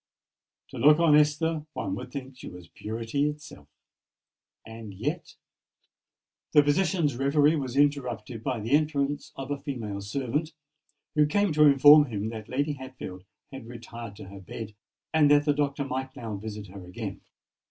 [0.69, 3.67] To look on Esther, one would think she was purity itself?
[4.65, 5.35] And yet——"
[6.53, 10.53] The physician's reverie was interrupted by the entrance of a female servant,
[11.13, 14.73] who came to inform him that Lady Hatfield had retired to her bed,
[15.13, 17.21] and that the Doctor might now visit her again.